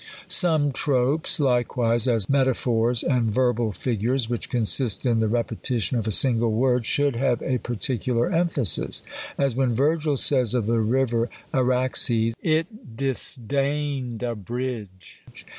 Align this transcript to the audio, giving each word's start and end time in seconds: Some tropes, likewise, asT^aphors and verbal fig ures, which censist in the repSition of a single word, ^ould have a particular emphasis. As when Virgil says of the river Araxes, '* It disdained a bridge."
Some 0.27 0.71
tropes, 0.71 1.39
likewise, 1.39 2.07
asT^aphors 2.07 3.03
and 3.07 3.31
verbal 3.31 3.71
fig 3.71 4.01
ures, 4.01 4.27
which 4.31 4.49
censist 4.49 5.05
in 5.05 5.19
the 5.19 5.27
repSition 5.27 5.95
of 5.99 6.07
a 6.07 6.11
single 6.11 6.51
word, 6.51 6.85
^ould 6.85 7.15
have 7.17 7.39
a 7.43 7.59
particular 7.59 8.31
emphasis. 8.31 9.03
As 9.37 9.55
when 9.55 9.75
Virgil 9.75 10.17
says 10.17 10.55
of 10.55 10.65
the 10.65 10.79
river 10.79 11.29
Araxes, 11.53 12.33
'* 12.37 12.41
It 12.41 12.97
disdained 12.97 14.23
a 14.23 14.33
bridge." 14.33 15.21